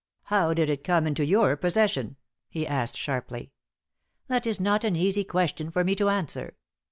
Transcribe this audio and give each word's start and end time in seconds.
"How 0.23 0.55
did 0.55 0.67
it 0.67 0.83
come 0.83 1.05
into 1.05 1.23
your 1.23 1.55
possession?" 1.55 2.15
he 2.49 2.65
asked, 2.65 2.97
sharply. 2.97 3.51
"That 4.29 4.47
is 4.47 4.59
not 4.59 4.83
an 4.83 4.95
easy 4.95 5.23
question 5.23 5.69
for 5.69 5.83
me 5.83 5.93
to 5.97 6.09
answer." 6.09 6.55